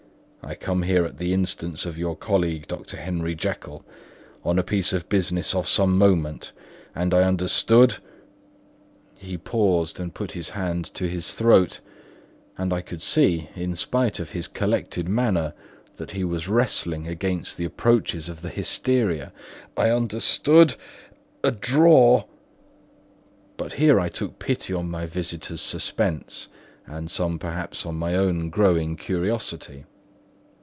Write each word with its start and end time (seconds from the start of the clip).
I 0.43 0.55
come 0.55 0.81
here 0.81 1.05
at 1.05 1.19
the 1.19 1.33
instance 1.33 1.85
of 1.85 1.99
your 1.99 2.15
colleague, 2.15 2.67
Dr. 2.67 2.97
Henry 2.97 3.35
Jekyll, 3.35 3.85
on 4.43 4.57
a 4.59 4.63
piece 4.63 4.91
of 4.91 5.07
business 5.07 5.53
of 5.53 5.67
some 5.67 5.95
moment; 5.97 6.51
and 6.95 7.13
I 7.13 7.21
understood..." 7.21 7.97
He 9.15 9.37
paused 9.37 9.99
and 9.99 10.15
put 10.15 10.31
his 10.31 10.49
hand 10.49 10.85
to 10.95 11.07
his 11.07 11.33
throat, 11.35 11.79
and 12.57 12.73
I 12.73 12.81
could 12.81 13.03
see, 13.03 13.49
in 13.55 13.75
spite 13.75 14.19
of 14.19 14.31
his 14.31 14.47
collected 14.47 15.07
manner, 15.07 15.53
that 15.97 16.11
he 16.11 16.23
was 16.23 16.49
wrestling 16.49 17.07
against 17.07 17.55
the 17.55 17.65
approaches 17.65 18.27
of 18.27 18.41
the 18.41 18.49
hysteria—"I 18.49 19.91
understood, 19.91 20.73
a 21.43 21.51
drawer..." 21.51 22.25
But 23.57 23.73
here 23.73 23.99
I 23.99 24.09
took 24.09 24.39
pity 24.39 24.73
on 24.73 24.89
my 24.89 25.05
visitor's 25.05 25.61
suspense, 25.61 26.49
and 26.87 27.11
some 27.11 27.37
perhaps 27.37 27.85
on 27.85 27.95
my 27.95 28.15
own 28.15 28.49
growing 28.49 28.97
curiosity. 28.97 29.85